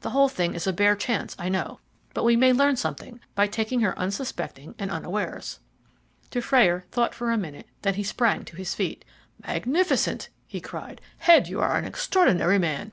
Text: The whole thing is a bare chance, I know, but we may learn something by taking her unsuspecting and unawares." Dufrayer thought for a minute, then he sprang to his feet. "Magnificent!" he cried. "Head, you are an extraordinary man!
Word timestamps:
The 0.00 0.08
whole 0.08 0.30
thing 0.30 0.54
is 0.54 0.66
a 0.66 0.72
bare 0.72 0.96
chance, 0.96 1.36
I 1.38 1.50
know, 1.50 1.80
but 2.14 2.24
we 2.24 2.34
may 2.34 2.50
learn 2.54 2.76
something 2.76 3.20
by 3.34 3.46
taking 3.46 3.80
her 3.82 3.92
unsuspecting 3.98 4.74
and 4.78 4.90
unawares." 4.90 5.60
Dufrayer 6.30 6.86
thought 6.90 7.12
for 7.14 7.30
a 7.30 7.36
minute, 7.36 7.66
then 7.82 7.92
he 7.92 8.02
sprang 8.02 8.46
to 8.46 8.56
his 8.56 8.72
feet. 8.74 9.04
"Magnificent!" 9.46 10.30
he 10.46 10.62
cried. 10.62 11.02
"Head, 11.18 11.48
you 11.48 11.60
are 11.60 11.76
an 11.76 11.84
extraordinary 11.84 12.58
man! 12.58 12.84